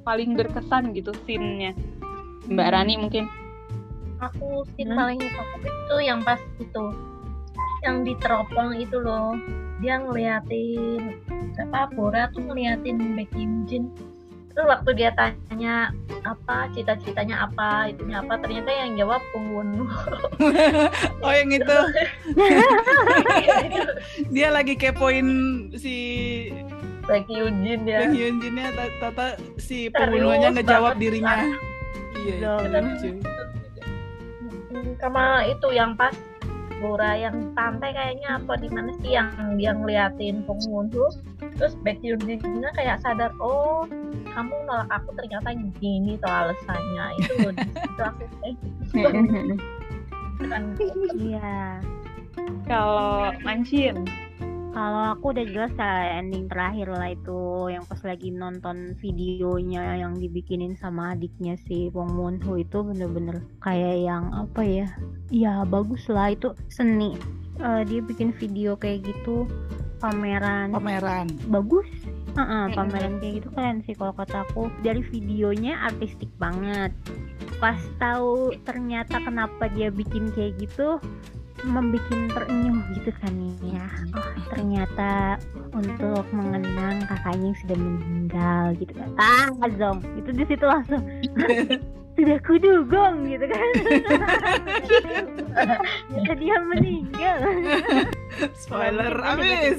[0.03, 1.75] paling berkesan gitu scene-nya?
[2.47, 3.25] Mbak Rani mungkin.
[4.17, 4.97] aku scene Hmm?
[4.97, 6.85] paling favorit itu yang pas itu
[7.85, 9.37] yang di teropong itu loh
[9.77, 11.21] dia ngeliatin
[11.53, 12.97] siapa Bora tuh ngeliatin
[13.29, 13.93] Kim Jin
[14.57, 15.93] itu waktu dia tanya
[16.25, 19.85] apa cita-citanya apa itunya apa ternyata yang jawab pembunuh.
[21.21, 21.77] Oh yang itu.
[24.33, 25.29] Dia lagi kepoin
[25.77, 25.95] si
[27.05, 28.65] Baek Hyun Jin ya Bang Hyunjinnya
[28.97, 31.53] tata si pembunuhnya ngejawab dirinya.
[32.25, 33.09] Iya itu lucu.
[34.73, 36.17] Hmm, sama itu yang pas
[36.81, 39.29] Bora yang pantai kayaknya apa di mana sih yang
[39.61, 41.13] dia ngeliatin pembunuh.
[41.61, 43.85] Terus Baek Hyun Jinnya kayak sadar oh
[44.37, 45.49] kamu nolak aku ternyata
[45.81, 47.05] gini tuh alasannya.
[47.17, 48.55] Itu loh di situ aku eh
[51.17, 51.81] iya.
[52.69, 54.05] Kalau Mancin,
[54.77, 60.13] Kalau aku udah jelas lah ending terakhir lah itu yang pas lagi nonton videonya yang
[60.21, 64.85] dibikinin sama adiknya si Wong Moon Ho itu bener-bener kayak yang apa ya?
[65.33, 67.17] Ya bagus lah itu seni.
[67.57, 69.49] Eh, dia bikin video kayak gitu
[69.97, 70.69] pameran.
[70.69, 71.25] Pameran.
[71.49, 71.89] Bagus.
[72.37, 72.77] Heeh, Mm-mm.
[72.77, 74.69] pameran kayak gitu keren sih kalau kata aku.
[74.85, 76.93] Dari videonya artistik banget.
[77.57, 81.01] Pas tahu ternyata kenapa dia bikin kayak gitu
[81.65, 82.05] membuat
[82.37, 83.33] terenyuh gitu kan
[83.65, 83.89] ya.
[84.13, 85.41] Oh, ternyata
[85.73, 89.09] untuk mengenang kakaknya yang sudah meninggal gitu kan.
[89.17, 89.49] Ah,
[89.81, 90.05] Zong.
[90.21, 91.01] Itu di situ langsung
[92.17, 93.67] sudah kudugong gitu kan.
[96.09, 97.37] Ternyata dia meninggal.
[98.57, 99.77] spoiler abis.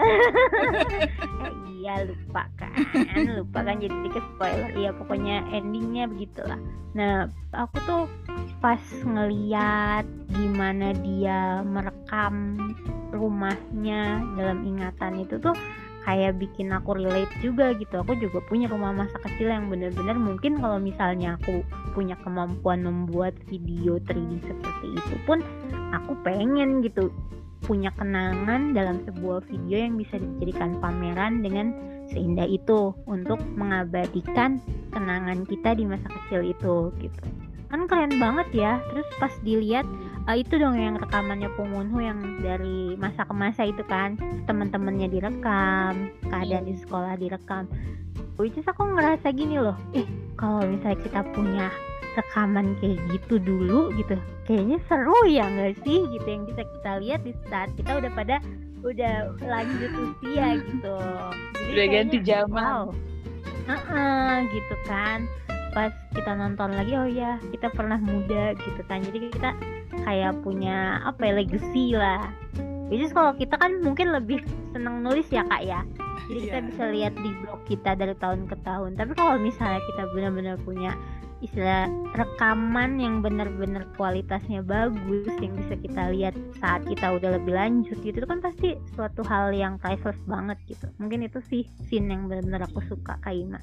[0.00, 2.76] Eh, iya lupa kan
[3.40, 6.60] lupa kan jadi dikit spoiler iya pokoknya endingnya begitulah
[6.92, 7.24] nah
[7.56, 8.04] aku tuh
[8.60, 10.04] pas ngeliat
[10.36, 12.60] gimana dia merekam
[13.10, 15.56] rumahnya dalam ingatan itu tuh
[16.10, 18.02] kayak bikin aku relate juga gitu.
[18.02, 21.62] Aku juga punya rumah masa kecil yang bener-bener mungkin kalau misalnya aku
[21.94, 25.38] punya kemampuan membuat video 3D seperti itu pun
[25.94, 27.14] aku pengen gitu
[27.62, 31.70] punya kenangan dalam sebuah video yang bisa dijadikan pameran dengan
[32.10, 34.58] seindah itu untuk mengabadikan
[34.90, 37.22] kenangan kita di masa kecil itu gitu.
[37.70, 38.82] Kan keren banget ya.
[38.90, 39.86] Terus pas dilihat
[40.28, 44.18] eh, itu dong yang rekamannya Pung Won-ho yang dari masa ke masa itu kan.
[44.44, 47.64] Teman-temannya direkam keadaan di sekolah direkam.
[48.36, 50.04] Which is aku ngerasa gini loh eh
[50.40, 51.68] kalau misalnya kita punya
[52.16, 56.04] rekaman kayak gitu dulu gitu kayaknya seru ya nggak sih?
[56.08, 58.36] Gitu yang bisa kita lihat di saat kita udah pada
[58.80, 60.96] udah lanjut usia gitu.
[61.54, 62.64] Jadi Udah ganti kayaknya, zaman.
[62.64, 62.84] wow.
[63.70, 65.20] Heeh, gitu kan
[65.70, 69.02] pas kita nonton lagi oh ya kita pernah muda gitu kan.
[69.02, 69.50] Jadi kita
[70.04, 72.30] kayak punya apa ya legacy lah.
[72.90, 74.42] Which is kalau kita kan mungkin lebih
[74.74, 75.86] seneng nulis ya kak ya.
[76.30, 76.66] Jadi kita Iya.
[76.70, 78.98] bisa lihat di blog kita dari tahun ke tahun.
[78.98, 80.94] Tapi kalau misalnya kita benar-benar punya
[81.40, 87.96] istilah rekaman yang benar-benar kualitasnya bagus yang bisa kita lihat saat kita udah lebih lanjut
[88.04, 90.86] gitu itu kan pasti suatu hal yang priceless banget gitu.
[91.00, 93.58] Mungkin itu sih scene yang benar-benar aku suka Kak Ima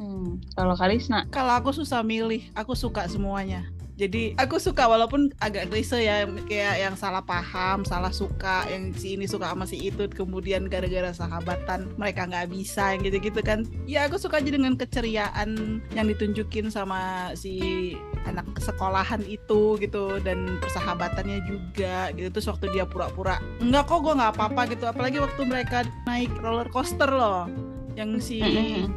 [0.00, 3.68] Hmm, kalau Kalisna, kalau aku susah milih aku suka semuanya.
[4.00, 9.12] Jadi aku suka walaupun agak klise ya kayak yang salah paham salah suka yang si
[9.12, 13.68] ini suka sama si itu kemudian gara-gara sahabatan mereka nggak bisa yang gitu-gitu kan.
[13.84, 17.92] Ya aku suka aja dengan keceriaan yang ditunjukin sama si
[18.24, 22.32] anak sekolahan itu gitu dan persahabatannya juga gitu.
[22.32, 24.88] Terus waktu dia pura-pura enggak kok gue nggak apa-apa gitu.
[24.88, 27.69] Apalagi waktu mereka naik roller coaster loh
[28.00, 28.40] yang si.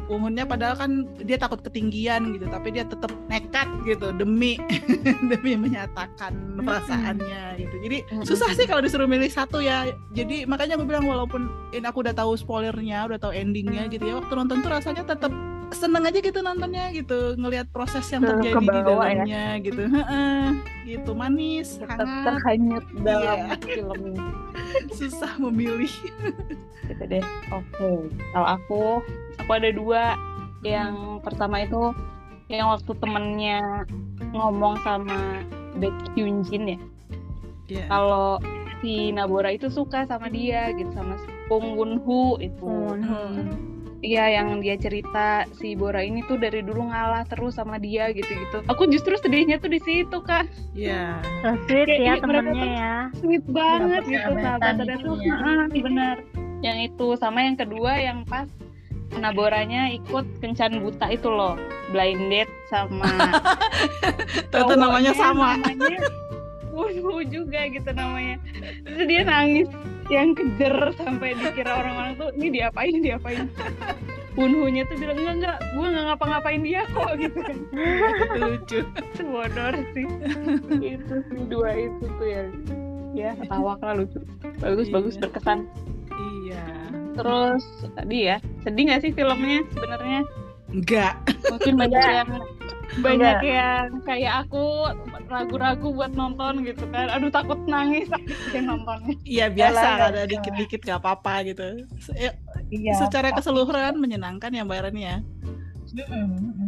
[0.08, 0.90] Unghunnya padahal kan
[1.20, 4.56] dia takut ketinggian gitu tapi dia tetap nekat gitu demi
[5.30, 7.76] demi menyatakan perasaannya gitu.
[7.84, 9.86] Jadi susah sih kalau disuruh milih satu ya.
[10.10, 14.16] Jadi makanya aku bilang walaupun ini aku udah tahu spoilernya udah tahu endingnya gitu ya
[14.16, 15.30] waktu nonton tuh rasanya tetap
[15.72, 18.84] seneng aja gitu nontonnya gitu ngelihat proses yang terjadi di ya.
[18.84, 19.82] dalamnya gitu.
[19.84, 20.44] Heeh,
[20.86, 22.24] gitu manis tetap hangat.
[22.24, 23.56] terhanyut dalam Iya.
[23.66, 24.00] film.
[24.92, 25.90] Susah memilih.
[26.84, 27.24] Gitu deh.
[27.50, 27.90] Oke.
[28.30, 28.82] Kalau aku
[29.38, 30.02] aku ada dua
[30.60, 31.92] yang pertama itu
[32.46, 33.60] yang waktu temennya
[34.30, 35.40] ngomong sama
[35.76, 36.80] Baek Hyun Jin ya
[37.64, 37.88] Iya.
[37.88, 38.36] kalau
[38.78, 42.68] si Nabora itu suka sama dia gitu sama si Pung Won Hu itu
[43.00, 43.72] Hmm.
[44.04, 48.60] Iya yang dia cerita si Bora ini tuh dari dulu ngalah terus sama dia gitu-gitu.
[48.68, 50.44] Aku justru sedihnya tuh di situ kak.
[50.76, 51.24] Iya.
[51.40, 52.96] So sweet Kayak ya mereka temennya ya.
[53.16, 55.16] Sweet banget Dapet gitu sahabatannya gitu tuh.
[55.16, 55.34] ya.
[55.40, 56.16] Heeh, bener.
[56.60, 58.44] Yang itu sama yang kedua yang pas
[59.14, 61.54] Naboranya ikut kencan buta itu loh
[61.94, 63.06] blind date sama
[64.50, 65.54] Ternyata namanya sama.
[65.58, 66.02] namanya
[67.24, 68.36] juga gitu namanya
[68.82, 69.68] terus dia nangis
[70.10, 73.46] yang kejer sampai dikira orang-orang tuh ini diapain diapain
[74.34, 77.58] Wunhunya tuh bilang enggak enggak gue nggak ngapa-ngapain dia kok gitu kan
[78.42, 78.80] lucu.
[79.22, 80.06] bodor sih
[80.82, 81.14] itu
[81.46, 82.42] dua itu tuh ya
[83.14, 84.18] ya ketawa lah lucu
[84.58, 84.94] bagus Iya.
[84.98, 85.58] bagus berkesan
[86.10, 86.64] Iya.
[87.14, 87.62] Terus
[87.94, 90.20] tadi ya sedih nggak sih filmnya sebenarnya
[90.68, 91.14] Enggak.
[91.48, 92.14] mungkin banyak Enggak.
[92.16, 92.30] yang
[92.94, 94.64] banyak yang kayak aku
[95.26, 101.00] ragu-ragu buat nonton gitu kan aduh takut nangis akhirnya nontonnya Iya biasa ada dikit-dikit gak
[101.00, 101.66] apa-apa gitu.
[101.98, 102.30] Se- ya,
[102.70, 102.94] Iya.
[102.98, 105.16] Secara keseluruhan menyenangkan ya Mbak Rani ya.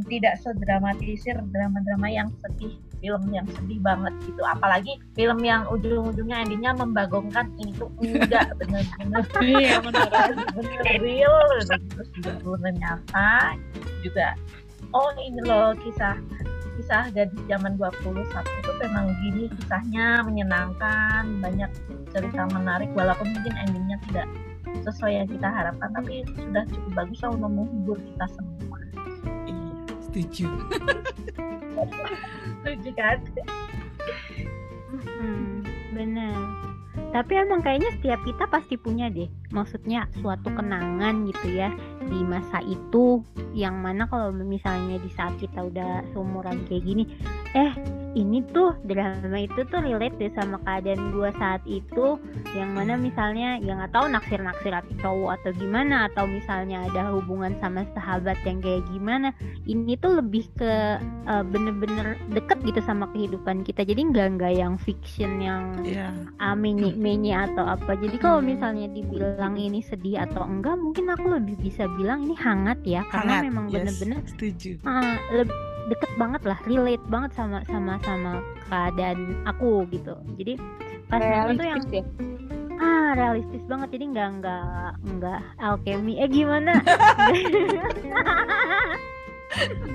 [0.06, 4.42] Tidak sedramatisir drama-drama yang sedih film yang sedih banget gitu.
[4.44, 9.22] Apalagi film yang ujung-ujungnya endingnya membagongkan ini tuh enggak bener-bener.
[9.42, 10.08] Iya benar
[11.00, 11.36] real.
[11.62, 12.08] Terus
[12.42, 13.56] bener nyata
[14.04, 14.36] juga
[14.94, 16.16] oh ini loh kisah
[16.76, 21.70] kisah gadis zaman 21 itu memang gini kisahnya menyenangkan banyak
[22.12, 24.28] cerita menarik walaupun mungkin endingnya tidak
[24.84, 28.78] sesuai yang kita harapkan tapi sudah cukup bagus lah untuk menghibur kita semua
[30.16, 30.48] Setuju.
[32.64, 33.20] setuju kan
[34.96, 35.60] Hmm,
[35.92, 36.32] bener.
[37.12, 39.28] Tapi emang kayaknya setiap kita pasti punya deh.
[39.52, 41.68] Maksudnya suatu kenangan gitu ya
[42.08, 43.20] di masa itu
[43.52, 47.04] yang mana kalau misalnya di saat kita udah seumuran kayak gini,
[47.52, 47.76] eh
[48.16, 52.16] ini tuh drama itu tuh relate deh sama keadaan gua saat itu
[52.50, 57.52] yang mana misalnya yang nggak tahu naksir-naksir atau cowok atau gimana atau misalnya ada hubungan
[57.60, 60.96] sama sahabat yang kayak gimana ini tuh lebih ke
[61.28, 66.08] eh, bener-bener deket gitu sama kehidupan kita jadi nggak nggak yang fiction yang Iya.
[66.40, 71.36] ah, menye menye atau apa jadi kalau misalnya dibilang ini sedih atau enggak mungkin aku
[71.36, 73.44] lebih bisa bilang ini hangat ya karena Hangat.
[73.44, 74.70] memang yes, bener-bener setuju.
[75.30, 80.14] leb- deket banget lah relate banget sama sama sama keadaan aku gitu.
[80.36, 80.58] Jadi
[81.06, 82.02] pas nonton tuh yang ya?
[82.76, 83.88] Ah realistis banget.
[83.94, 86.18] Jadi nggak nggak nggak alchemy.
[86.20, 86.72] Eh gimana?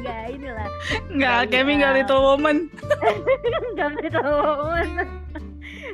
[0.01, 0.69] Nggak inilah.
[1.11, 2.57] Enggak, Kali, Kemi enggak eh, Little Woman.
[3.77, 4.89] nggak ketahuan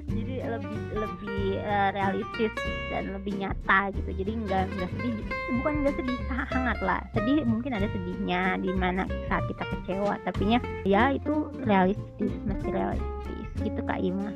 [0.07, 2.53] jadi lebih lebih eh, realistis
[2.89, 4.09] dan lebih nyata gitu.
[4.23, 5.15] Jadi nggak nggak sedih
[5.59, 7.01] bukan nggak sedih ha- hangat lah.
[7.11, 12.71] Sedih mungkin ada sedihnya di mana saat kita kecewa tapi nya ya itu realistis masih
[12.71, 13.45] realistis.
[13.59, 14.31] Gitu kak Ima.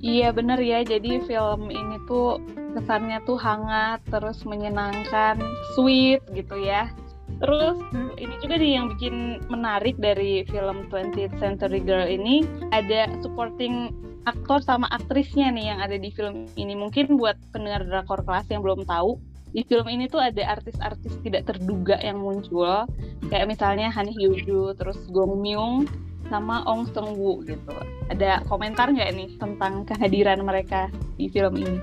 [0.00, 2.40] Iya bener ya, jadi film ini tuh
[2.72, 5.36] kesannya tuh hangat, terus menyenangkan,
[5.76, 6.88] sweet gitu ya.
[7.36, 8.08] Terus Hmm.
[8.16, 9.16] ini juga nih yang bikin
[9.52, 12.48] menarik dari film 20th Century Girl ini.
[12.72, 13.92] Ada supporting
[14.28, 16.76] aktor sama aktrisnya nih yang ada di film ini.
[16.76, 19.16] Mungkin buat pendengar drakor kelas yang belum tahu,
[19.50, 22.86] di film ini tuh ada artis-artis tidak terduga yang muncul,
[23.32, 25.90] kayak misalnya Han Hyo Joo, terus Gong Myung,
[26.30, 27.74] sama Ong Seung Woo gitu.
[28.12, 30.86] Ada komentar nggak nih tentang kehadiran mereka
[31.18, 31.78] di film ini?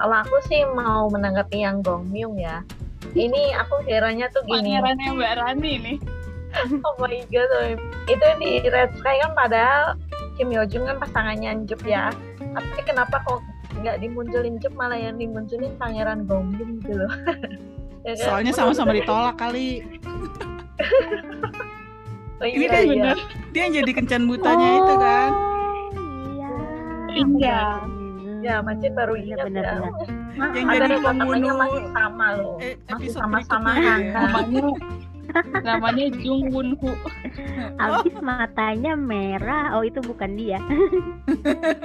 [0.00, 2.64] kalau aku sih mau menanggapi yang Gong Myung ya
[3.12, 5.98] ini aku kiranya tuh gini Pangerannya Mbak Rani nih.
[6.82, 7.78] oh my god
[8.10, 9.94] itu di Red Sky kan padahal
[10.40, 12.08] Kim Yo Jung kan pasangannya Jup ya
[12.40, 13.44] tapi kenapa kok
[13.84, 17.12] nggak dimunculin Jup malah yang dimunculin pangeran Gong Myung gitu loh
[18.00, 18.24] Ya kan?
[18.24, 19.84] Soalnya sama-sama ditolak kali.
[22.40, 22.88] oh, Ini iya, kan iya.
[22.88, 23.16] bener.
[23.52, 25.30] Dia yang jadi kencan butanya itu kan.
[26.32, 26.52] iya
[27.20, 27.60] Iya.
[28.40, 29.64] ya macet baru bener, ya bener.
[30.56, 33.96] Yang ada jadi pembunuh masih sama loh eh, masih episode sama-sama ya.
[35.60, 36.90] Namanya Jung Won Hu.
[37.82, 39.76] Abis matanya merah.
[39.76, 40.58] Oh itu bukan dia.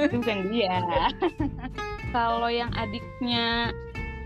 [0.01, 0.79] Itu bukan dia.
[2.11, 3.71] Kalau yang adiknya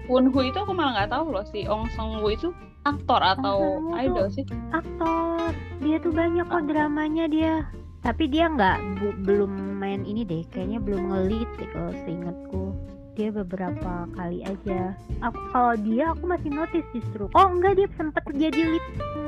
[0.10, 2.49] Wonho itu aku malah nggak tahu loh si Ong Song Woo itu
[2.82, 4.41] aktor atau Woo idol sih
[4.73, 5.53] aktor
[5.86, 6.69] dia tuh banyak kok Aktor.
[6.73, 7.53] dramanya dia
[8.01, 12.73] tapi dia nggak bu- belum main ini deh kayaknya belum ngelit deh kalau seingatku
[13.19, 18.23] dia beberapa kali aja aku kalau dia aku masih notice justru oh enggak dia sempet
[18.32, 18.86] jadi lead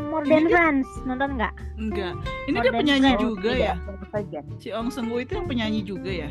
[0.07, 2.13] More Than Friends nonton nggak Enggak.
[2.45, 3.23] Ini More dia penyanyi Friends.
[3.23, 3.73] juga Tidak, ya.
[4.59, 6.29] Si Ong Seung Woo itu yang penyanyi juga ya.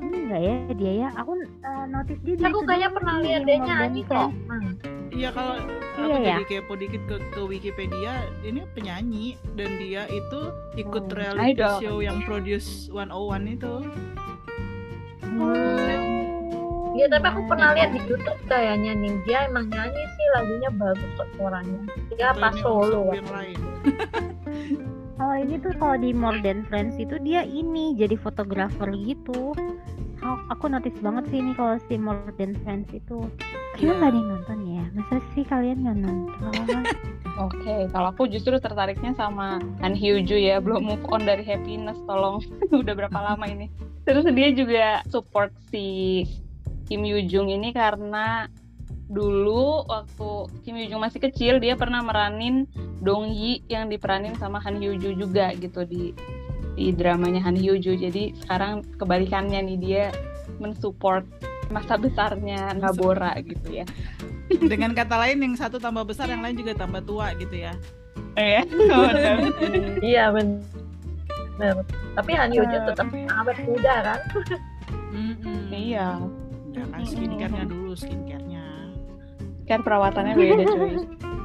[0.00, 3.58] enggak ya dia ya aku uh, notice dia di Aku itu kayaknya pernah lihat dia
[3.58, 4.28] nyanyi kok.
[4.46, 4.70] Hmm.
[5.10, 6.26] Iya kalau aku Iya ya?
[6.32, 10.40] jadi kepo dikit ke, ke Wikipedia, ini penyanyi dan dia itu
[10.76, 13.10] ikut Hmm, reality show yang produce 101
[13.52, 13.74] itu.
[15.30, 15.54] Oh,
[17.00, 17.76] Iya tapi aku pernah iya.
[17.80, 21.80] lihat di YouTube kayaknya nih dia emang nyanyi sih lagunya bagus kok suaranya.
[22.12, 23.00] Dia Atau pas ini Ong solo.
[25.20, 29.52] Kalau ini tuh kalau di More Than Friends itu dia ini jadi fotografer gitu.
[30.52, 33.28] Aku, notice banget sih ini kalau si More Than Friends itu.
[33.76, 33.96] Kayaknya Iya.
[34.00, 34.84] nggak ada yang nonton ya.
[34.96, 36.52] Masa sih kalian nggak nonton?
[37.48, 42.00] Oke, kalau aku justru tertariknya sama Han Hyo Joo ya, belum move on dari happiness,
[42.08, 42.40] tolong.
[42.72, 43.68] Udah berapa lama ini?
[44.08, 46.24] Terus dia juga support si
[46.90, 48.50] Kim Yoo Jung ini karena
[49.06, 50.30] dulu waktu
[50.66, 52.66] Kim Yoo Jung masih kecil dia pernah meranin
[52.98, 56.10] Dong Yi yang diperanin sama Han Hyo Joo juga gitu di
[56.74, 57.94] di dramanya Han Hyo Joo.
[57.94, 60.04] Jadi sekarang kebalikannya nih dia
[60.58, 61.22] mensupport
[61.70, 63.86] masa besarnya Nabora gitu ya.
[64.50, 67.72] Dengan kata lain yang satu tambah besar, yang lain juga tambah tua gitu ya.
[68.34, 68.66] Iya.
[70.10, 71.86] Iya benar.
[72.18, 74.20] Tapi Han Yoo Joo tetap awet muda kan.
[75.14, 75.70] Mm-mm.
[75.70, 76.18] Iya.
[76.70, 78.64] Ya kan skincare-nya dulu, skincare-nya.
[79.70, 80.94] kan perawatannya beda cuy.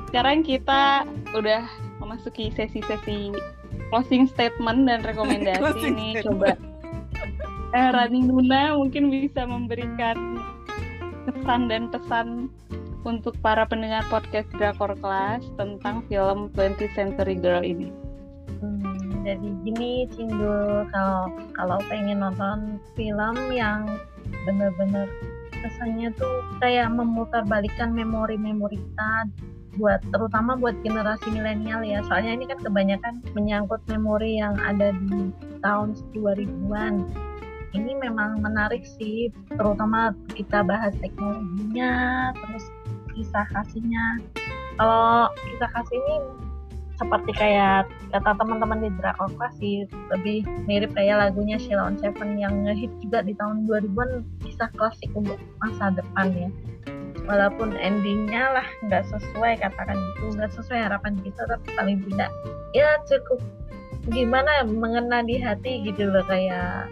[0.10, 1.06] Sekarang kita
[1.38, 1.62] udah
[2.02, 3.30] memasuki sesi-sesi
[3.94, 6.26] closing statement dan rekomendasi nih statement.
[6.26, 6.50] coba
[7.76, 10.42] eh, Rani Nuna mungkin bisa memberikan
[11.30, 12.50] kesan dan pesan
[13.06, 17.94] untuk para pendengar podcast Drakor Class tentang film 20th Century Girl ini.
[18.62, 23.86] Hmm, jadi gini Cindul kalau kalau pengen nonton film yang
[24.44, 25.08] bener-bener
[25.56, 29.32] kesannya tuh kayak memutarbalikkan memori-memori kita
[29.76, 32.00] buat terutama buat generasi milenial ya.
[32.08, 37.08] Soalnya ini kan kebanyakan menyangkut memori yang ada di tahun 2000-an
[37.76, 42.66] ini memang menarik sih terutama kita bahas teknologinya terus
[43.12, 44.24] kisah kasihnya.
[44.80, 46.16] Kalau kisah kasih ini
[46.96, 49.84] seperti kayak kata teman-teman di Drakor sih
[50.16, 55.12] lebih mirip kayak lagunya Sheila on Seven yang ngehit juga di tahun 2000-an kisah klasik
[55.12, 56.50] untuk masa depan ya.
[57.26, 62.30] Walaupun endingnya lah nggak sesuai katakan gitu nggak sesuai harapan kita tapi paling tidak
[62.78, 63.42] ya cukup
[64.14, 66.86] gimana mengena di hati gitu loh kayak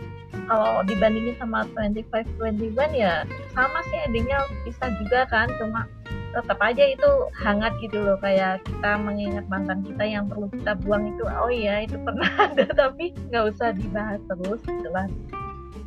[0.49, 5.85] kalau dibandingin sama 25-21 ya sama sih endingnya bisa juga kan cuma
[6.33, 11.13] tetap aja itu hangat gitu loh kayak kita mengingat mantan kita yang perlu kita buang
[11.13, 15.05] itu oh iya itu pernah ada tapi nggak usah dibahas terus gitu lah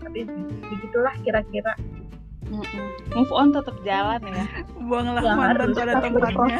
[0.01, 0.23] tapi
[0.71, 1.75] begitulah kira-kira
[2.47, 2.87] Mm-mm.
[3.11, 4.47] Move on tetap jalan ya.
[4.87, 6.59] Buanglah Ya, mantan harus pada Tetap tempatnya.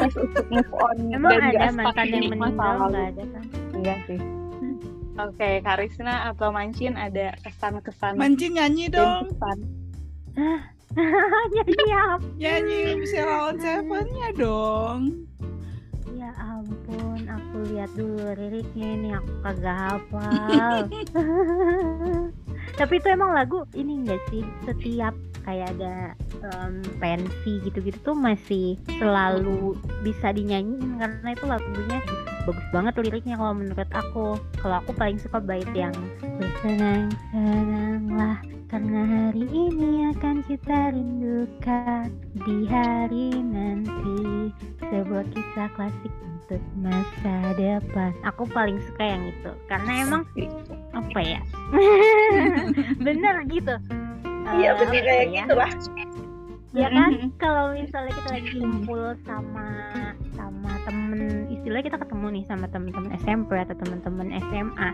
[0.51, 3.43] move on Emang dan ada mantan yang meninggal nggak ada kan?
[3.71, 4.19] Enggak sih.
[5.17, 9.31] Oke, Karisna atau Mancin ada kesan-kesan Mancin nyanyi dong.
[11.55, 12.23] Jadi apa?
[12.39, 15.27] Nyanyi Sheila on Seven-nya dong.
[16.17, 20.89] Ya ampun, aku lihat dulu liriknya ini aku kagak hafal.
[22.79, 25.13] Tapi itu emang lagu ini enggak sih setiap
[25.47, 26.11] kayak ada
[26.43, 31.99] em, pensi gitu-gitu tuh masih selalu bisa dinyanyiin karena itu lagunya
[32.47, 34.27] bagus banget liriknya kalau menurut aku.
[34.57, 35.93] Kalau aku paling suka bait yang
[36.39, 47.35] bersenang-senanglah karena hari ini akan kita rindukan di hari nanti sebuah kisah klasik untuk masa
[47.55, 48.11] depan.
[48.23, 50.23] Aku paling suka yang itu karena emang
[50.95, 51.41] apa ya?
[53.05, 53.75] Bener gitu.
[54.55, 55.43] iya Eh, bener kayak ya?
[55.43, 55.71] gitu lah
[56.71, 59.69] Ya kan kalau misalnya kita lagi kumpul sama
[60.87, 64.89] temen istilahnya kita ketemu nih sama temen-temen SMP atau temen-temen SMA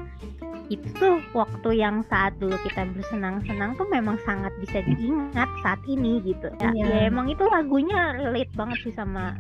[0.74, 6.18] itu tuh waktu yang saat dulu kita bersenang-senang tuh memang sangat bisa diingat saat ini
[6.26, 6.50] gitu.
[6.58, 6.86] Ya, Iya.
[6.88, 9.38] ya emang itu lagunya relate banget sih sama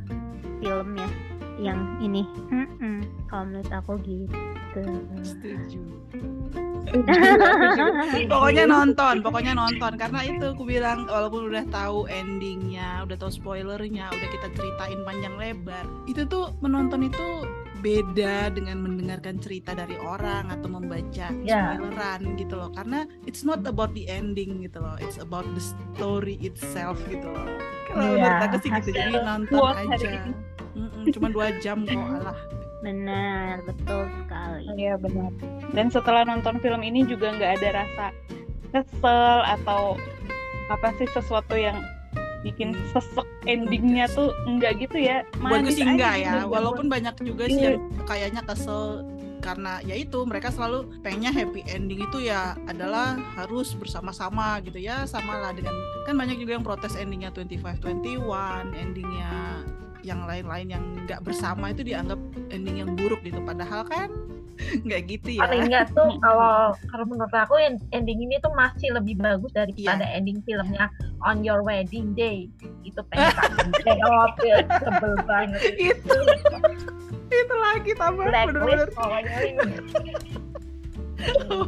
[0.62, 1.08] filmnya
[1.60, 2.24] yang ini.
[3.28, 4.84] Kalau menurut aku gitu.
[5.22, 5.82] Setuju.
[8.30, 9.98] Pokoknya nonton, pokoknya nonton.
[9.98, 15.34] Karena itu aku bilang walaupun udah tahu endingnya, udah tahu spoilernya, udah kita ceritain panjang
[15.38, 17.48] lebar, itu tuh menonton itu
[17.84, 21.76] beda dengan mendengarkan cerita dari orang atau membaca Ya.
[21.76, 22.72] spoileran gitu loh.
[22.72, 24.96] Karena it's not about the ending gitu loh.
[25.04, 25.64] It's about the
[25.98, 27.48] story itself gitu loh.
[27.92, 28.90] Kalau Iya, menurut aku sih gitu.
[28.96, 30.10] Jadi nonton aja
[31.12, 32.38] cuma dua jam kok alah
[32.84, 34.68] Benar, betul sekali.
[34.76, 35.32] Iya benar.
[35.72, 38.06] Dan setelah nonton film ini juga nggak ada rasa
[38.76, 39.96] kesel atau
[40.68, 41.80] apa sih sesuatu yang
[42.44, 45.24] bikin sesek endingnya tuh enggak gitu ya.
[45.40, 47.80] buat gue sih enggak gitu, ya walaupun banyak juga sih Iya.
[47.80, 49.08] yang kayaknya kesel
[49.40, 55.04] karena ya itu mereka selalu pengennya happy ending itu ya adalah harus bersama-sama gitu ya
[55.04, 55.76] sama lah dengan
[56.08, 59.64] kan banyak juga yang protes endingnya 25-21 endingnya
[60.04, 62.20] yang lain-lain yang nggak bersama itu dianggap
[62.52, 63.40] ending yang buruk gitu.
[63.42, 64.12] Padahal kan
[64.86, 65.48] nggak gitu ya.
[65.48, 70.06] Paling enggak tuh kalau kalau menurut aku en- ending ini tuh masih lebih bagus daripada
[70.06, 70.20] Iya.
[70.22, 70.92] ending filmnya
[71.24, 72.52] On Your Wedding Day.
[72.84, 73.34] Itu pengen
[74.08, 74.28] oh
[74.84, 75.62] sebel banget.
[75.80, 76.18] Itu.
[77.34, 78.30] Itu lagi tambah.
[78.30, 78.88] Bener-bener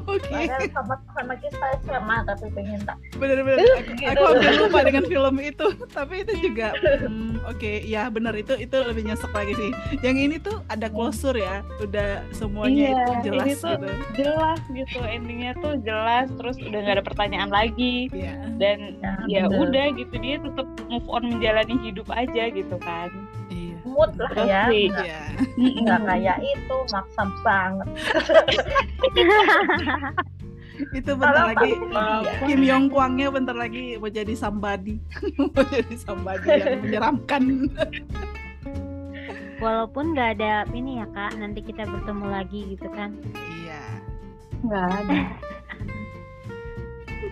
[0.05, 0.27] oke.
[0.27, 2.97] Padahal sama sama kita SMA tapi pengen tak.
[3.15, 4.09] Bener-bener aku, Gitu.
[4.11, 8.77] aku hampir lupa dengan film itu tapi itu juga hmm, oke ya benar itu itu
[8.77, 9.71] lebih nyesek lagi sih.
[9.99, 13.87] Yang ini tuh ada closure ya udah semuanya Iya, itu jelas ini tuh gitu.
[14.17, 18.07] jelas gitu endingnya tuh jelas terus udah nggak ada pertanyaan lagi.
[18.11, 18.33] Iya.
[18.57, 18.77] dan
[19.25, 23.09] Ya, ya udah gitu dia tetap move on menjalani hidup aja gitu kan
[23.86, 24.67] mood lah ya.
[24.67, 25.21] Nggak iya.
[25.55, 27.89] Nggak kayak itu maksa banget.
[30.91, 32.31] Itu bentar Kalau lagi uh, iya.
[32.43, 34.99] Kim Yong Kwangnya bentar lagi mau jadi somebody
[35.39, 37.43] mau jadi somebody yang menyeramkan.
[39.63, 43.15] Walaupun nggak ada ini ya kak, nanti kita bertemu lagi gitu kan.
[43.63, 43.79] iya.
[44.67, 45.44] Nggak ada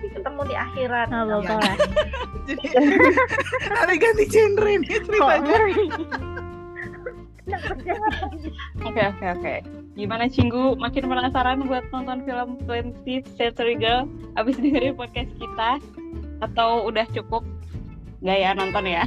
[0.10, 1.36] ketemu di akhirat Nggak Iya.
[1.38, 1.76] apa-apa lah.
[2.48, 2.66] jadi
[3.82, 5.56] ada ganti genre nih ceritanya?
[8.84, 9.54] Oke oke oke.
[9.94, 10.74] Gimana Cinggu?
[10.76, 15.78] Makin penasaran buat nonton film 20th Century Girl abis dengerin podcast kita?
[16.40, 17.46] Atau udah cukup?
[18.20, 19.04] Nggak ya nonton ya?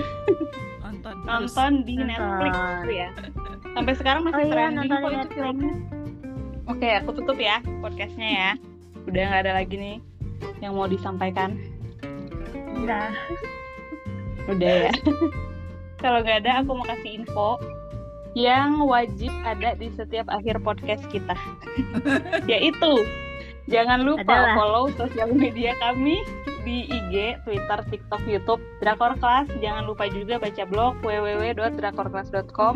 [0.80, 1.14] nonton.
[1.24, 2.08] Nonton di Nonton.
[2.08, 3.08] Netflix tuh ya.
[3.74, 5.74] Sampai sekarang masih Oh iya, trending nonton kok itu filmnya.
[6.66, 8.50] Oke, aku tutup ya podcastnya ya.
[9.04, 9.96] Udah nggak ada lagi nih
[10.60, 11.58] yang mau disampaikan.
[12.82, 13.10] Udah.
[14.46, 14.92] Udah ya.
[16.02, 17.56] Kalau nggak ada, aku mau kasih info
[18.36, 21.32] yang wajib ada di setiap akhir podcast kita.
[22.52, 23.00] Yaitu,
[23.64, 24.54] jangan lupa Adalah.
[24.54, 26.20] follow sosial media kami
[26.68, 29.48] di IG, Twitter, TikTok, YouTube, Drakor Class.
[29.64, 32.74] Jangan lupa juga baca blog www.drakorclass.com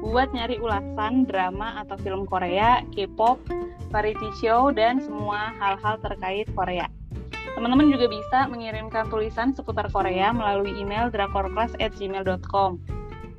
[0.00, 3.42] buat nyari ulasan drama atau film Korea, K-pop,
[3.90, 6.86] variety show, dan semua hal-hal terkait Korea.
[7.54, 12.80] Teman-teman juga bisa mengirimkan tulisan seputar Korea melalui email drakorclass@gmail.com.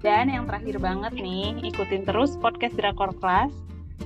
[0.01, 3.53] Dan yang terakhir banget nih, ikutin terus podcast Drakor Class.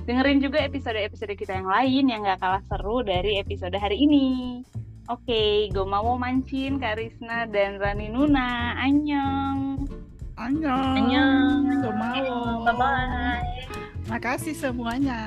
[0.04, 4.60] Dengerin juga episode-episode kita yang lain yang gak kalah seru dari episode hari ini.
[5.08, 8.76] Oke, gue mau mancin Kak Risna dan Rani Nuna.
[8.76, 9.88] Annyeong!
[10.36, 10.94] Annyeong.
[11.00, 11.62] Annyeong.
[11.80, 12.66] Gak mau.
[12.68, 13.40] bye bye
[14.06, 15.22] Makasih semuanya.